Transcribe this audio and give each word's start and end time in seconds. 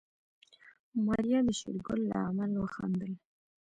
ماريا 1.05 1.39
د 1.47 1.49
شېرګل 1.59 1.99
له 2.11 2.17
عمل 2.27 2.51
وخندل. 2.63 3.11